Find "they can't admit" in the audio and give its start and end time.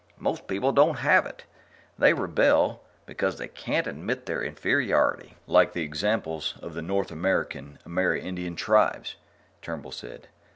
3.37-4.25